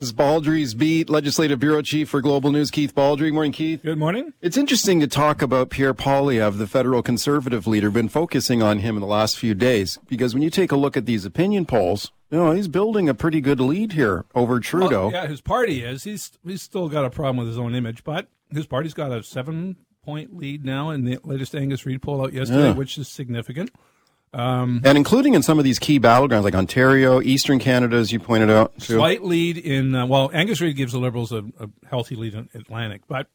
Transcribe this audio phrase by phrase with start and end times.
[0.00, 3.30] This is Baldrey's Beat, Legislative Bureau Chief for Global News, Keith Baldrey.
[3.30, 3.82] Morning, Keith.
[3.82, 4.32] Good morning.
[4.40, 7.90] It's interesting to talk about Pierre Poilievre, the federal conservative leader.
[7.90, 10.96] Been focusing on him in the last few days because when you take a look
[10.96, 15.08] at these opinion polls, you know he's building a pretty good lead here over Trudeau.
[15.08, 16.04] Well, yeah, his party is.
[16.04, 19.22] He's he's still got a problem with his own image, but his party's got a
[19.22, 22.72] seven point lead now in the latest Angus Reid poll out yesterday, Yeah.
[22.74, 23.70] which is significant.
[24.32, 28.50] And including in some of these key battlegrounds like Ontario, Eastern Canada, as you pointed
[28.50, 28.78] out.
[28.78, 28.94] too.
[28.94, 32.48] Slight lead in uh, well, Angus Reid gives the Liberals a, a healthy lead in
[32.54, 33.26] Atlantic, but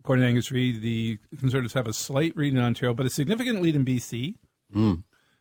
[0.00, 3.62] according to Angus Reid, the Conservatives have a slight lead in Ontario, but a significant
[3.62, 4.34] lead in BC.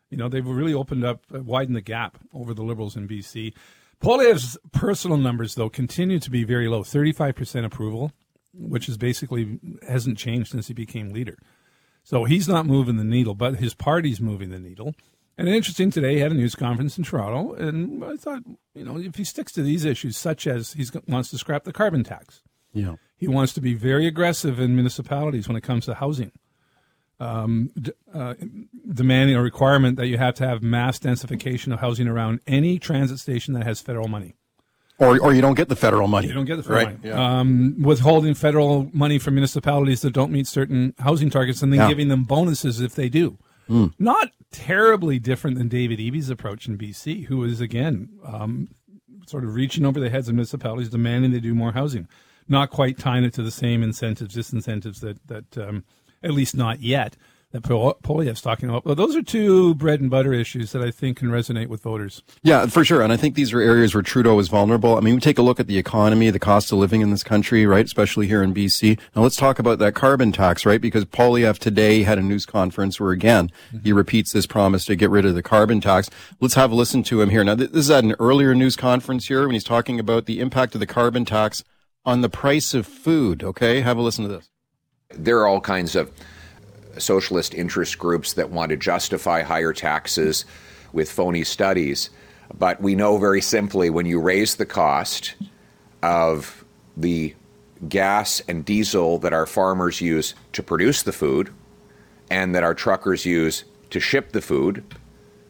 [0.09, 3.53] You know, they've really opened up, uh, widened the gap over the Liberals in BC.
[4.02, 8.12] Poilievre's personal numbers, though, continue to be very low 35% approval,
[8.53, 11.38] which is basically hasn't changed since he became leader.
[12.03, 14.94] So he's not moving the needle, but his party's moving the needle.
[15.38, 18.44] And interesting today, he had a news conference in Toronto, and I thought,
[18.75, 21.73] you know, if he sticks to these issues, such as he wants to scrap the
[21.73, 22.41] carbon tax,
[22.73, 22.95] Yeah.
[23.17, 26.31] he wants to be very aggressive in municipalities when it comes to housing.
[27.19, 28.33] Um, d- uh,
[28.91, 33.19] demanding a requirement that you have to have mass densification of housing around any transit
[33.19, 34.35] station that has federal money.
[35.02, 36.27] Or, or you don't get the federal money.
[36.27, 36.97] You don't get the federal right.
[37.03, 37.09] money.
[37.09, 37.39] Yeah.
[37.39, 41.89] Um, withholding federal money from municipalities that don't meet certain housing targets and then Yeah.
[41.89, 43.38] giving them bonuses if they do.
[43.97, 48.67] Not terribly different than David Eby's approach in BC, who is, again, um,
[49.25, 52.07] sort of reaching over the heads of municipalities, demanding they do more housing.
[52.49, 55.85] Not quite tying it to the same incentives, disincentives that, that um,
[56.22, 57.16] at least not yet,
[57.52, 58.84] that Pol- Poilievre's talking about.
[58.84, 62.23] But those are two bread and butter issues that I think can resonate with voters.
[62.44, 63.01] Yeah, for sure.
[63.01, 64.97] And I think these are areas where Trudeau is vulnerable.
[64.97, 67.23] I mean, we take a look at the economy, the cost of living in this
[67.23, 67.85] country, right?
[67.85, 69.00] Especially here in BC.
[69.16, 70.81] Now let's talk about that carbon tax, right?
[70.81, 73.79] Because Poilievre today had a news conference where again, mm-hmm.
[73.84, 76.09] he repeats this promise to get rid of the carbon tax.
[76.40, 77.44] Let's have a listen to him here.
[77.44, 80.73] Now this is at an earlier news conference here when he's talking about the impact
[80.73, 81.63] of the carbon tax
[82.06, 83.44] on the price of food.
[83.44, 83.81] Okay.
[83.81, 84.50] Have a listen to this.
[85.13, 86.09] there are all kinds of
[86.97, 90.46] socialist interest groups that want to justify higher taxes
[90.94, 92.09] with phony studies.
[92.53, 95.35] But we know very simply when you raise the cost
[96.03, 96.66] of
[96.97, 97.34] the
[97.88, 101.52] gas and diesel that our farmers use to produce the food
[102.29, 104.84] and that our truckers use to ship the food,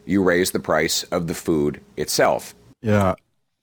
[0.04, 2.54] you raise the price of the food itself.
[2.80, 3.14] Yeah.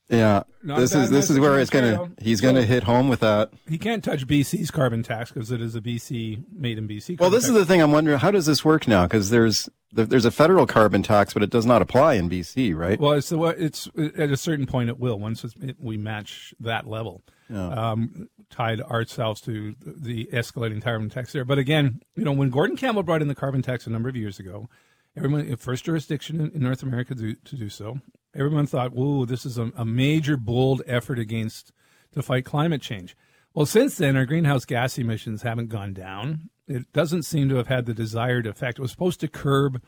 [0.09, 0.43] Yeah.
[0.63, 2.11] Not this is, this is where it's Ontario.
[2.19, 3.51] he's going to So- hit home with that.
[3.67, 7.19] He can't touch BC's carbon tax because it is a BC made in BC.
[7.19, 8.17] Well, this is the thing I'm wondering.
[8.19, 9.03] How does this work now?
[9.03, 12.99] Because there's there's a federal carbon tax, but it does not apply in BC, right?
[12.99, 16.53] Well, it's the it's at a certain point it will once it's, it, we match
[16.59, 17.21] that level,
[17.51, 21.45] um, tied ourselves to the escalating carbon tax there.
[21.45, 24.15] But again, you know, when Gordon Campbell brought in the carbon tax a number of
[24.15, 24.69] years ago,
[25.17, 27.99] everyone first jurisdiction in, in North America to, to do so,
[28.35, 31.71] everyone thought, "Whoa, this is a, a major bold effort against
[32.13, 33.15] to fight climate change."
[33.53, 36.49] Well, since then, our greenhouse gas emissions haven't gone down.
[36.67, 38.77] It doesn't seem to have had the desired effect.
[38.77, 39.81] It was supposed to curb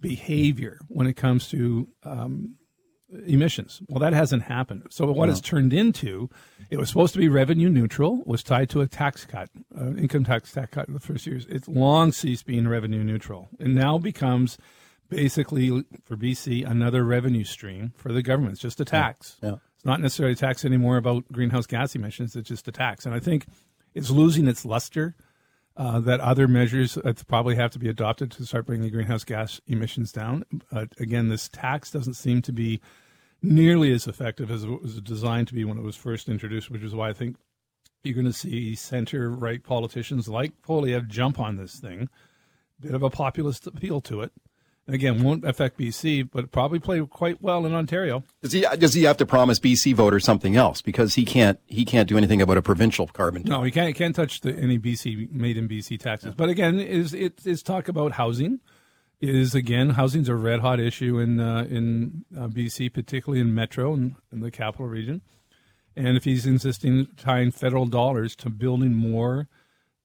[0.00, 2.56] behavior when it comes to um,
[3.26, 3.80] emissions.
[3.88, 4.88] Well, that hasn't happened.
[4.90, 6.30] So what it's turned into,
[6.70, 10.24] it was supposed to be revenue neutral, was tied to a tax cut, uh, income
[10.24, 11.46] tax tax cut in the first years.
[11.48, 14.58] It's long ceased being revenue neutral, and now becomes
[15.08, 18.52] basically for BC another revenue stream for the government.
[18.54, 19.36] It's just a tax.
[19.42, 19.56] Yeah.
[19.76, 22.36] It's not necessarily a tax anymore about greenhouse gas emissions.
[22.36, 23.46] It's just a tax, and I think
[23.94, 25.14] it's losing its luster.
[25.76, 29.24] Uh, that other measures uh, probably have to be adopted to start bringing the greenhouse
[29.24, 30.44] gas emissions down.
[30.70, 32.80] But again, this tax doesn't seem to be
[33.42, 36.84] nearly as effective as it was designed to be when it was first introduced, which
[36.84, 37.36] is why I think
[38.04, 42.08] you're going to see center right politicians like Poilievre jump on this thing.
[42.80, 44.32] Bit of a populist appeal to it.
[44.86, 48.22] Again, won't affect BC, but probably play quite well in Ontario.
[48.42, 51.86] Does he does he have to promise BC voters something else because he can't he
[51.86, 53.50] can't do anything about a provincial carbon tax?
[53.50, 56.34] No, he can't you can't touch the, any BC made in BC taxes.
[56.36, 58.60] But again, is it is talk about housing.
[59.20, 63.94] Is again housing's a red hot issue in uh, in uh, BC, particularly in Metro
[63.94, 65.22] and in the capital region.
[65.96, 69.48] And if he's insisting tying federal dollars to building more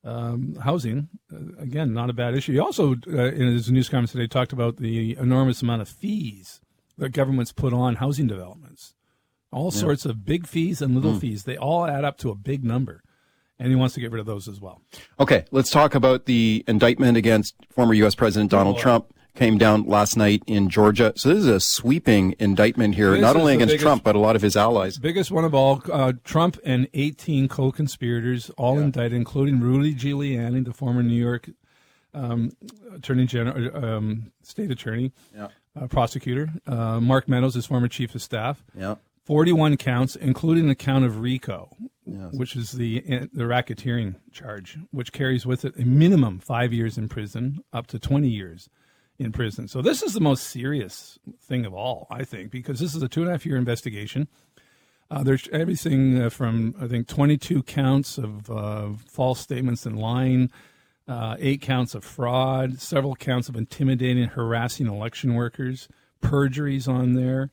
[0.04, 2.54] um, housing, uh, again, not a bad issue.
[2.54, 6.62] He also, uh, in his news conference today, talked about the enormous amount of fees
[6.98, 8.94] that governments put on housing developments.
[9.52, 11.46] All sorts of big fees and little fees.
[11.46, 13.02] They all add up to a big number.
[13.58, 14.82] And he wants to get rid of those as well.
[15.20, 18.16] Okay, let's talk about the indictment against former U.S.
[18.16, 18.82] President Donald Boy.
[18.82, 19.14] Trump.
[19.36, 21.14] Came down last night in Georgia.
[21.16, 24.20] So this is a sweeping indictment here, This not only against biggest- Trump, but a
[24.20, 24.98] lot of his allies.
[24.98, 30.74] Biggest one of all, uh, Trump and 18 co-conspirators, all indicted, including Rudy Giuliani, the
[30.74, 31.50] former New York
[32.14, 32.52] um,
[32.94, 35.50] Attorney General, um, State Attorney, Yeah.
[35.80, 36.50] uh, prosecutor.
[36.68, 38.64] Uh, Mark Meadows, his former Chief of Staff.
[38.78, 38.96] Yeah.
[39.26, 41.70] 41 counts, including the count of RICO,
[42.32, 43.00] which is the
[43.32, 48.00] the racketeering charge, which carries with it a minimum five years in prison, up to
[48.00, 48.70] 20 years
[49.20, 49.68] in prison.
[49.68, 53.10] So this is the most serious thing of all, I think, because this is a
[53.10, 54.28] two and a half year investigation.
[55.12, 60.52] Uh, there's everything uh, from I think 22 counts of uh, false statements and lying,
[61.08, 65.90] uh, eight counts of fraud, several counts of intimidating, harassing election workers,
[66.22, 67.50] perjuries on there,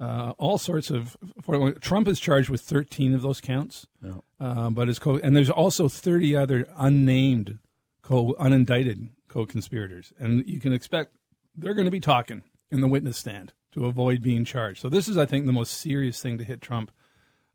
[0.00, 1.16] uh, all sorts of.
[1.42, 3.86] For, Trump is charged with 13 of those counts,
[4.40, 7.58] uh, but his co and there's also 30 other unnamed,
[8.02, 11.12] co unindicted co-conspirators, and you can expect
[11.56, 14.80] they're going to be talking in the witness stand to avoid being charged.
[14.80, 16.92] So this is, I think, the most serious thing to hit Trump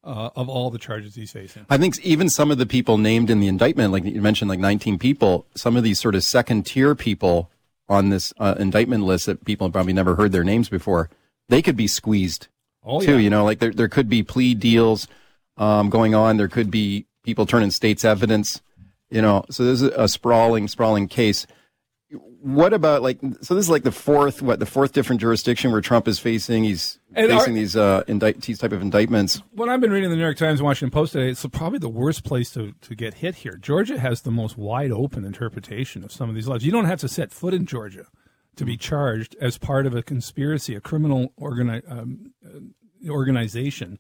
[0.04, 1.66] uh, of all the charges he's facing.
[1.70, 4.60] I think even some of the people named in the indictment, like you mentioned, like
[4.60, 7.50] 19 people, some of these sort of second tier people
[7.88, 11.10] on this uh, indictment list that people have probably never heard their names before,
[11.48, 12.48] they could be squeezed
[12.86, 13.14] Oh too.
[13.14, 13.18] yeah.
[13.20, 15.08] You know, like there, there could be plea deals
[15.58, 16.38] um, going on.
[16.38, 18.62] There could be people turning state's evidence.
[19.10, 21.48] You know, so this is a sprawling, sprawling case.
[22.12, 23.20] What about like?
[23.42, 26.64] So this is like the fourth, what the fourth different jurisdiction where Trump is facing.
[26.64, 29.44] He's And facing are- these uh, indict these type of indictments.
[29.52, 31.88] What I've been reading the New York Times and Washington Post today, it's probably the
[31.90, 33.58] worst place to, to get hit here.
[33.58, 36.64] Georgia has the most wide open interpretation of some of these laws.
[36.64, 38.06] You don't have to set foot in Georgia
[38.56, 44.00] to be charged as part of a conspiracy, a criminal organi- um, uh, organization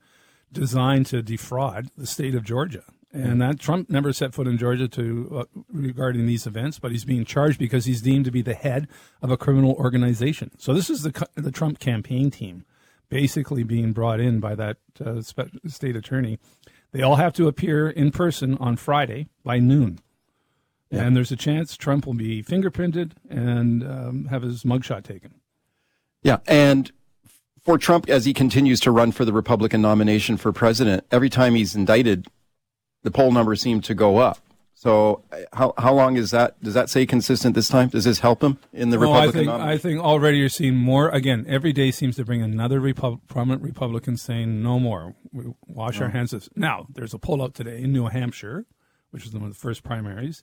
[0.52, 2.84] designed to defraud the state of Georgia.
[3.12, 7.06] And that Trump never set foot in Georgia to uh, regarding these events, but he's
[7.06, 8.88] being charged because he's deemed to be the head
[9.22, 10.52] of a criminal organization.
[10.60, 12.66] So this is the the Trump campaign team,
[13.10, 16.38] basically being brought in by that uh, state attorney.
[16.92, 20.00] They all have to appear in person on Friday by noon,
[20.92, 25.34] and there's a chance Trump will be fingerprinted and um, have his mugshot taken.
[26.22, 26.92] Yeah, and
[27.64, 31.56] for Trump, as he continues to run for the Republican nomination for president, every time
[31.56, 32.28] he's indicted,
[33.04, 34.40] the poll numbers seem to go up.
[34.74, 36.62] So, how how long is that?
[36.63, 37.90] Does that stay consistent this time?
[37.90, 39.50] Does this help him in the Oh, I think?
[39.50, 41.10] I think already you're seeing more.
[41.10, 45.16] Again, every day seems to bring another Repub- prominent Republican saying no more.
[45.34, 46.48] We wash our hands of.
[46.56, 48.68] Now, there's a poll out today in New Hampshire,
[49.12, 50.42] which is one of the first primaries.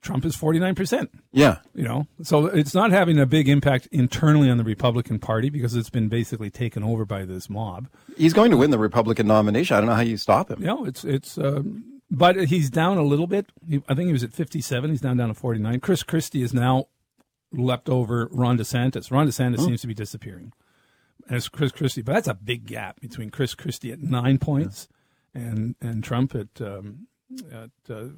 [0.00, 1.10] Trump is 49 percent.
[1.32, 5.50] yeah, You know, so it's not having a big impact internally on the Republican Party
[5.50, 7.88] because it's been basically taken over by this mob.
[8.16, 9.76] he's going to win the Republican nomination.
[9.76, 10.60] I don't know how you stop him.
[10.60, 13.46] You know, it's it's, um, but he's down a little bit.
[13.68, 14.90] He, I think he was at 57.
[14.90, 15.80] He's down down to 49.
[15.80, 16.86] Chris Christie is now
[17.52, 19.10] leapt over Ron DeSantis.
[19.10, 20.52] Ron DeSantis seems to be disappearing.
[21.30, 24.88] It's Chris Christie, but that's a big gap between Chris Christie at nine points
[25.34, 27.06] and and Trump at um,
[27.52, 28.08] at uh,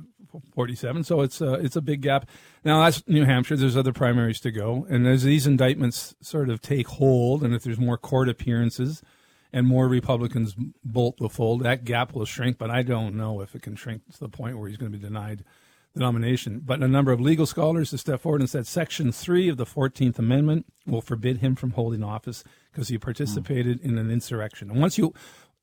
[0.54, 1.04] 47.
[1.04, 2.28] So it's uh, it's a big gap.
[2.64, 3.56] Now that's New Hampshire.
[3.56, 7.62] There's other primaries to go, and as these indictments sort of take hold, and if
[7.62, 9.02] there's more court appearances
[9.52, 10.54] and more Republicans
[10.84, 12.58] bolt the fold, that gap will shrink.
[12.58, 14.98] But I don't know if it can shrink to the point where he's going to
[14.98, 15.44] be denied
[15.94, 16.62] the nomination.
[16.64, 19.66] But a number of legal scholars have stepped forward and said Section 3 of the
[19.66, 24.70] 14th Amendment will forbid him from holding office because he participated in an insurrection.
[24.70, 25.12] And once you,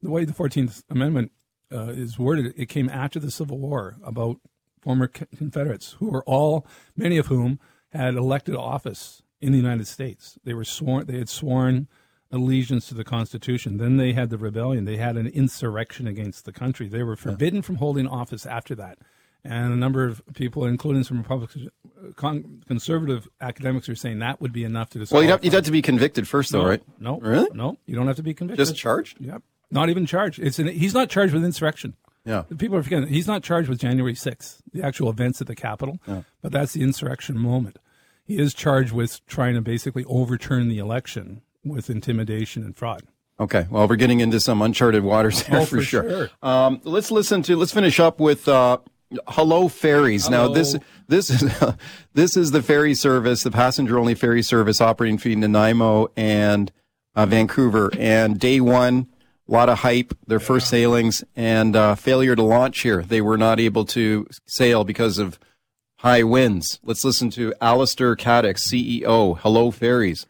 [0.01, 1.31] the way the 14th Amendment
[1.71, 4.37] uh, is worded, it came after the Civil War about
[4.81, 7.59] former Con- Confederates who were all, many of whom
[7.91, 10.37] had elected office in the United States.
[10.43, 11.87] They were sworn, they had sworn
[12.31, 13.77] allegiance to the Constitution.
[13.77, 14.85] Then they had the rebellion.
[14.85, 16.87] They had an insurrection against the country.
[16.87, 18.97] They were forbidden from holding office after that.
[19.43, 21.69] And a number of people, including some Republican,
[22.15, 25.63] con- conservative academics, are saying that would be enough to Well, you'd have, you'd have
[25.65, 26.83] to be convicted first, though, no, right?
[26.99, 27.47] No, Really?
[27.53, 28.65] No, you don't have to be convicted.
[28.65, 29.21] Just charged?
[29.21, 30.39] Yep, not even charged.
[30.39, 31.95] It's an, he's not charged with insurrection.
[32.25, 32.43] Yeah.
[32.57, 35.99] People are forgetting he's not charged with January 6th, the actual events at the Capitol,
[36.05, 36.23] yeah.
[36.41, 37.79] but that's the insurrection moment.
[38.25, 43.03] He is charged with trying to basically overturn the election with intimidation and fraud.
[43.39, 43.65] Okay.
[43.69, 46.09] Well, we're getting into some uncharted waters here Oh, for, for sure.
[46.09, 46.29] sure.
[46.41, 47.55] Um, let's listen to.
[47.55, 48.79] Let's finish up with uh,
[49.27, 50.29] Hullo Ferries.
[50.29, 50.75] Now this
[51.07, 51.49] this is
[52.13, 56.71] this is the ferry service, the passenger only ferry service operating between Nanaimo and
[57.15, 57.91] uh, Vancouver.
[57.97, 59.07] And day one,
[59.47, 60.13] a lot of hype.
[60.25, 63.03] Their first sailings and uh, failure to launch here.
[63.03, 65.39] They were not able to sail because of
[65.97, 66.79] high winds.
[66.83, 69.39] Let's listen to Alistair Caddick, CEO.
[69.39, 70.25] Hullo Ferries.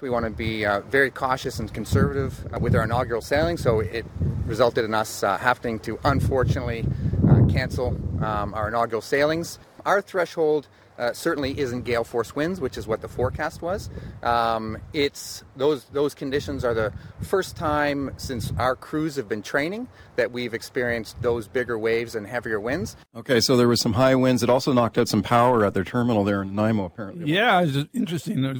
[0.00, 3.80] We want to be uh, very cautious and conservative uh, with our inaugural sailing, so
[3.80, 4.06] it
[4.46, 6.86] resulted in us uh, having to unfortunately
[7.28, 7.88] uh, cancel
[8.24, 9.58] um, our inaugural sailings.
[9.84, 10.68] Our threshold
[11.00, 13.88] uh, certainly isn't gale force winds, which is what the forecast was.
[14.22, 16.92] Um, it's those those conditions are the
[17.22, 22.26] first time since our crews have been training that we've experienced those bigger waves and
[22.26, 22.96] heavier winds.
[23.16, 24.42] Okay, so there was some high winds.
[24.42, 27.32] It also knocked out some power at their terminal there in Nanaimo, apparently.
[27.32, 28.44] Yeah, it's interesting.
[28.44, 28.52] I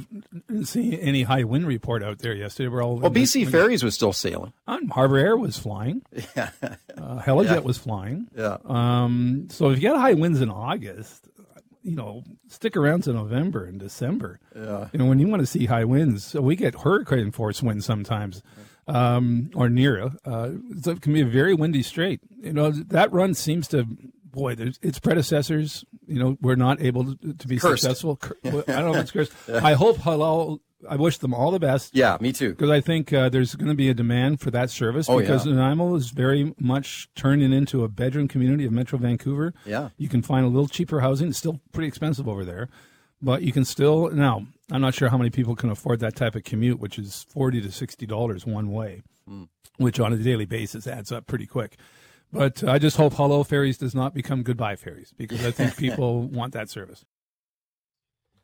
[0.47, 2.69] didn't see any high wind report out there yesterday.
[2.69, 3.11] We're all well.
[3.11, 4.53] BC the, Ferries was still sailing.
[4.65, 6.01] On Harbour Air was flying.
[6.35, 6.51] Yeah,
[6.97, 7.59] uh, Helijet yeah.
[7.59, 8.27] was flying.
[8.35, 8.57] Yeah.
[8.63, 11.27] Um, so if you get high winds in August,
[11.83, 14.39] you know, stick around to November and December.
[14.55, 14.87] Yeah.
[14.93, 17.85] You know, when you want to see high winds, so we get hurricane force winds
[17.85, 18.41] sometimes,
[18.87, 20.11] um, or near.
[20.25, 20.51] Uh,
[20.85, 22.21] it can be a very windy strait.
[22.41, 23.85] You know, that run seems to,
[24.23, 27.83] boy, there's its predecessors, you know, were not able to, to be cursed.
[27.83, 28.19] successful.
[28.45, 29.33] I don't know if it's cursed.
[29.49, 31.95] I hope Hullo I wish them all the best.
[31.95, 32.51] Yeah, me too.
[32.51, 35.45] Because I think uh, there's going to be a demand for that service oh, because
[35.45, 35.53] yeah.
[35.53, 39.53] Nanaimo is very much turning into a bedroom community of Metro Vancouver.
[39.65, 39.89] Yeah.
[39.97, 41.29] You can find a little cheaper housing.
[41.29, 42.69] It's still pretty expensive over there,
[43.21, 44.45] but you can still now.
[44.71, 47.61] I'm not sure how many people can afford that type of commute, which is forty
[47.61, 49.47] to sixty dollars one way, mm.
[49.77, 51.77] which on a daily basis adds up pretty quick.
[52.33, 56.21] But I just hope Hullo Ferries does not become Goodbye Ferries because I think people
[56.21, 57.05] want that service.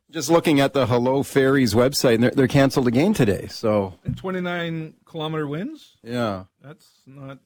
[0.09, 3.47] Just looking at the Hullo Ferries website, and they're, they're canceled again today.
[3.47, 5.97] So 29 kilometer winds.
[6.01, 7.39] Yeah, that's not.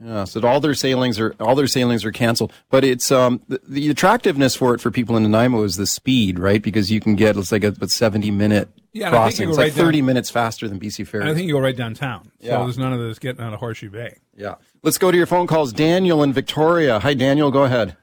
[0.00, 2.52] Yeah, so all their sailings are all their sailings are canceled.
[2.68, 6.38] But it's um the, the attractiveness for it for people in Nanaimo is the speed,
[6.38, 6.62] right?
[6.62, 9.48] Because you can get it's like a, a seventy minute yeah, crossing.
[9.48, 11.30] It's right like thirty down, minutes faster than BC Ferries.
[11.30, 12.24] I think you go right downtown.
[12.40, 12.58] So yeah.
[12.58, 14.18] there's none of this getting out of Horseshoe Bay.
[14.36, 14.56] Yeah.
[14.82, 15.72] Let's go to your phone calls.
[15.72, 16.98] Daniel in Victoria.
[17.00, 17.50] Hi, Daniel.
[17.50, 17.96] Go ahead.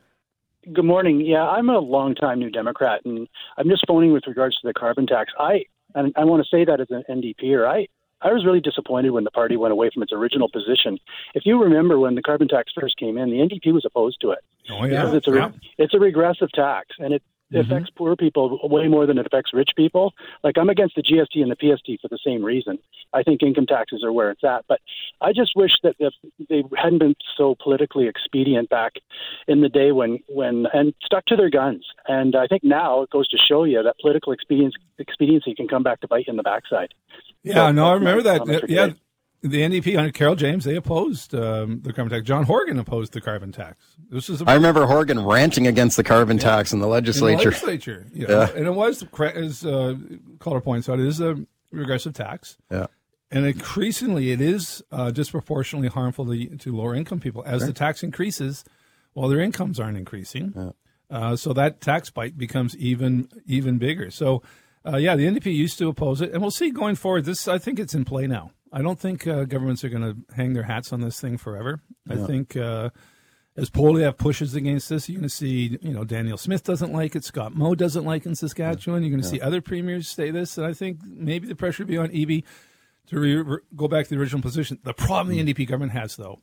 [0.71, 1.21] Good morning.
[1.21, 3.27] Yeah, I'm a longtime New Democrat, and
[3.57, 5.31] I'm just phoning with regards to the carbon tax.
[5.39, 5.65] I
[5.95, 7.87] and I want to say that as an NDPer, I
[8.21, 10.99] I was really disappointed when the party went away from its original position.
[11.33, 14.31] If you remember when the carbon tax first came in, the NDP was opposed to
[14.31, 14.39] it.
[14.69, 15.51] Oh yeah, because it's a yeah.
[15.79, 17.71] it's a regressive tax, and it mm-hmm.
[17.71, 20.13] affects poor people way more than it affects rich people.
[20.43, 22.79] Like I'm against the GST and the PST for the same reason.
[23.13, 24.79] I think income taxes are where it's at, but
[25.21, 25.95] I just wish that
[26.49, 28.93] they hadn't been so politically expedient back
[29.47, 31.85] in the day when when and stuck to their guns.
[32.07, 35.83] And I think now it goes to show you that political expediency expediency can come
[35.83, 36.93] back to bite you in the backside.
[37.43, 38.69] Yeah, so, no, I remember that.
[38.69, 38.89] Yeah,
[39.41, 42.25] the NDP under Carole James, they opposed um, the carbon tax.
[42.25, 43.95] John Horgan opposed the carbon tax.
[44.09, 44.41] This is.
[44.43, 47.33] I remember Horgan ranting against the carbon yeah, tax in the legislature.
[47.33, 48.49] In the legislature, you know, yeah.
[48.55, 49.95] and it was, as uh,
[50.39, 52.57] caller points out, it is a regressive tax.
[52.69, 52.87] Yeah.
[53.31, 57.43] And increasingly, it is uh, disproportionately harmful to, to lower income people.
[57.45, 57.67] As sure.
[57.67, 58.65] the tax increases,
[59.15, 60.53] well, their incomes aren't increasing.
[60.55, 60.71] Yeah.
[61.09, 64.11] Uh, so that tax bite becomes even even bigger.
[64.11, 64.43] So,
[64.85, 67.25] uh, yeah, the NDP used to oppose it, and we'll see going forward.
[67.25, 68.51] This, I think, it's in play now.
[68.71, 71.81] I don't think uh, governments are going to hang their hats on this thing forever.
[72.09, 72.89] I think uh,
[73.57, 77.15] as Poilievre pushes against this, you're going to see, you know, Danielle Smith doesn't like
[77.15, 79.03] it, Scott Moe doesn't like it in Saskatchewan.
[79.03, 79.31] You're going to yeah.
[79.31, 82.43] see other premiers say this, and I think maybe the pressure will be on Eby
[83.07, 84.79] to re- re- go back to the original position.
[84.83, 86.39] The problem the NDP government has, though,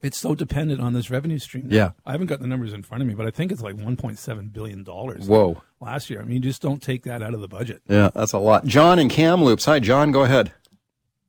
[0.00, 1.66] it's so dependent on this revenue stream.
[1.70, 3.74] Yeah, I haven't got the numbers in front of me, but I think it's like
[3.74, 5.26] 1.7 billion dollars.
[5.26, 5.60] Whoa!
[5.80, 7.82] Last year, I mean, just don't take that out of the budget.
[7.88, 8.64] Yeah, that's a lot.
[8.64, 9.64] John in Kamloops.
[9.64, 10.12] Hi, John.
[10.12, 10.52] Go ahead.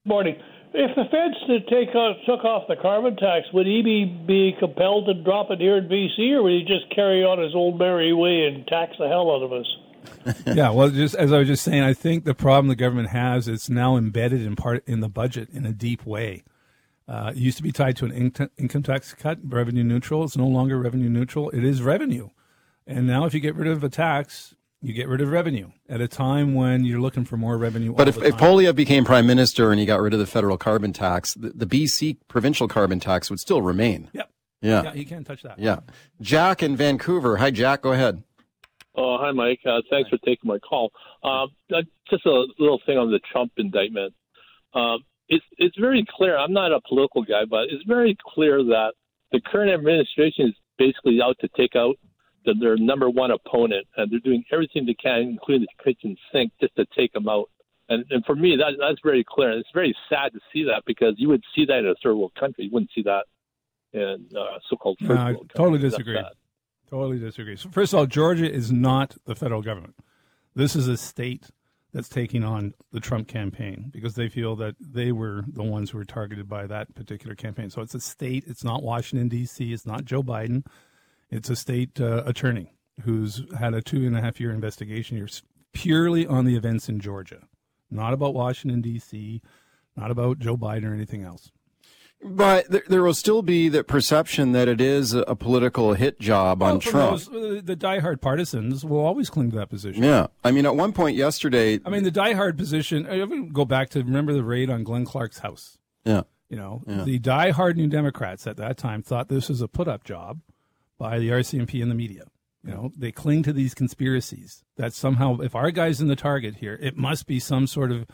[0.10, 0.38] Morning.
[0.74, 4.56] If the feds to take off, took off the carbon tax, would he be, be
[4.60, 7.78] compelled to drop it here in BC, or would he just carry on his old
[7.78, 10.36] merry way and tax the hell out of us?
[10.56, 13.48] yeah, well, just as I was just saying, I think the problem the government has
[13.48, 16.44] it's now embedded in part in the budget in a deep way.
[17.08, 20.24] Uh, it used to be tied to an in- income tax cut, revenue neutral.
[20.24, 21.52] It's no longer revenue neutral.
[21.52, 22.30] It is revenue,
[22.88, 26.02] and now if you get rid of a tax, you get rid of revenue at
[26.02, 27.94] a time when you're looking for more revenue.
[27.94, 30.94] But if, if Poilievre became prime minister and he got rid of the federal carbon
[30.94, 34.10] tax, the, the BC provincial carbon tax would still remain.
[34.14, 34.30] Yep.
[34.62, 34.84] Yeah.
[34.84, 35.60] Yeah, he can't touch that.
[35.60, 35.80] Yeah.
[36.22, 37.38] Jack in Vancouver.
[37.38, 37.82] Hi, Jack.
[37.82, 38.24] Go ahead.
[38.96, 39.60] Oh, hi, Mike.
[39.66, 40.92] Uh, thanks for taking my call.
[41.24, 41.48] Uh,
[42.10, 44.14] just a little thing on the Trump indictment.
[44.74, 44.98] Uh,
[45.30, 46.38] it's it's very clear.
[46.38, 48.94] I'm not a political guy, but it's very clear that
[49.32, 52.09] the current administration is basically out to take out the,
[52.46, 56.76] their number one opponent, and they're doing everything they can, including the kitchen sink, just
[56.76, 57.50] to take them out.
[57.90, 59.52] And, and for me, that, that's very clear.
[59.52, 62.16] And it's very sad to see that because you would see that in a third
[62.16, 62.66] world country.
[62.66, 63.26] You wouldn't see that
[63.94, 66.20] in uh, so-called first no, world I totally disagree.
[66.90, 67.56] Totally disagree.
[67.56, 69.96] So first of all, Georgia is not the federal government.
[70.56, 71.50] This is a state
[71.94, 75.98] that's taking on the Trump campaign because they feel that they were the ones who
[75.98, 77.70] were targeted by that particular campaign.
[77.70, 78.44] So it's a state.
[78.48, 79.74] It's not Washington D.C.
[79.74, 80.66] It's not Joe Biden.
[81.32, 85.28] It's a state uh, attorney who's had a two and a half year investigation here
[85.74, 87.44] purely on the events in Georgia.
[87.92, 89.42] not about Washington D.C.,
[89.96, 91.52] not about Joe Biden or anything else.
[92.22, 96.62] But there, there will still be the perception that it is a, political hit job
[96.62, 97.12] Well, on Trump.
[97.12, 100.04] those, uh, the diehard partisans will always cling to that position.
[100.04, 103.08] yeah, I mean, at one point yesterday, I mean, the diehard position.
[103.08, 105.78] I even go back to remember the raid on Glen Clark's house.
[106.04, 107.04] yeah, You know, Yeah.
[107.06, 110.42] the diehard New Democrats at that time thought this was a put-up job
[111.00, 112.26] by the RCMP and the media.
[112.64, 116.58] You know, they cling to these conspiracies that somehow, if our guy's in the target
[116.58, 118.06] here, it must be some sort of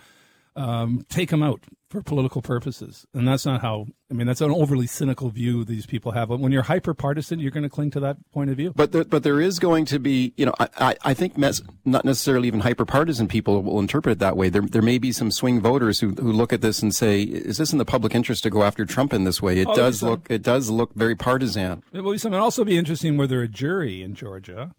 [0.56, 3.88] um, take them out for political purposes, and that's not how.
[4.10, 6.30] I mean, that's an overly cynical view these people have.
[6.30, 8.72] But when you're hyper partisan, you're going to cling to that point of view.
[8.76, 12.06] But there, but there is going to be, you know, I, I, think mes- not
[12.06, 14.50] necessarily even hyper partisan people will interpret it that way.
[14.50, 17.58] There, there may be some swing voters who, who look at this and say, is
[17.58, 19.58] this in the public interest to go after Trump in this way?
[19.58, 21.82] It Oh, does look, it does look very partisan.
[21.92, 22.40] It will be something.
[22.40, 24.76] Also, be interesting whether a jury in Georgia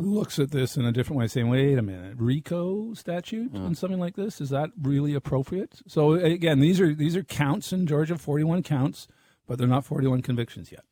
[0.00, 3.98] looks at this in a different way, saying, "Wait a minute, RICO statute on something
[3.98, 8.16] like this is that really appropriate?" So again, these are these are counts in Georgia,
[8.16, 9.08] forty-one counts,
[9.46, 10.84] but they're not forty-one convictions yet.